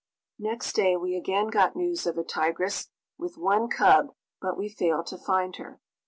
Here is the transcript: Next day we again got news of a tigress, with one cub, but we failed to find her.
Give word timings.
Next 0.39 0.73
day 0.73 0.97
we 0.97 1.15
again 1.15 1.49
got 1.49 1.75
news 1.75 2.07
of 2.07 2.17
a 2.17 2.23
tigress, 2.23 2.89
with 3.19 3.37
one 3.37 3.69
cub, 3.69 4.15
but 4.41 4.57
we 4.57 4.67
failed 4.67 5.05
to 5.05 5.17
find 5.19 5.57
her. 5.57 5.79